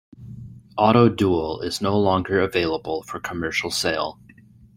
"Autoduel" 0.79 1.63
is 1.63 1.79
no 1.79 1.95
longer 1.95 2.39
available 2.41 3.03
for 3.03 3.19
commercial 3.19 3.69
sale. 3.69 4.19